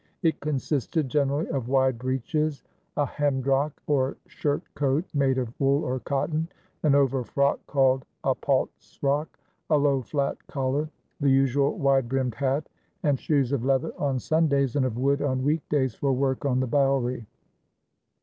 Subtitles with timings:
[0.23, 2.63] It consisted generally of wide breeches,
[2.97, 6.47] a hemdrok or shirt coat made of wool or cotton,
[6.81, 9.27] an overfrock called a paltsrok,
[9.69, 12.67] a low flat collar, the usual wide brimmed hat,
[13.03, 16.61] and shoes of leather on Sundays, and of wood on week days for work on
[16.61, 17.27] the bouwerie.